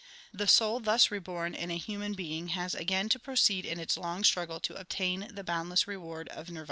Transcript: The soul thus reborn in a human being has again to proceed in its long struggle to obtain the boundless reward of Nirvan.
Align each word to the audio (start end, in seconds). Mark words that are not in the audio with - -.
The 0.33 0.47
soul 0.47 0.79
thus 0.79 1.11
reborn 1.11 1.53
in 1.53 1.69
a 1.69 1.77
human 1.77 2.13
being 2.15 2.47
has 2.57 2.73
again 2.73 3.07
to 3.09 3.19
proceed 3.19 3.65
in 3.67 3.79
its 3.79 3.99
long 3.99 4.23
struggle 4.23 4.59
to 4.61 4.73
obtain 4.79 5.29
the 5.31 5.43
boundless 5.43 5.87
reward 5.87 6.27
of 6.29 6.47
Nirvan. 6.49 6.59